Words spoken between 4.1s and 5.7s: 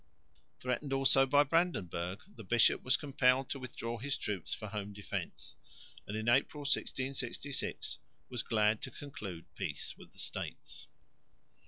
troops for home defence